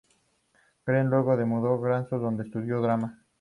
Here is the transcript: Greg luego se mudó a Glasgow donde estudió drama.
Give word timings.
Greg 0.83 1.05
luego 1.09 1.37
se 1.37 1.45
mudó 1.45 1.75
a 1.75 1.77
Glasgow 1.77 2.19
donde 2.19 2.45
estudió 2.45 2.81
drama. 2.81 3.21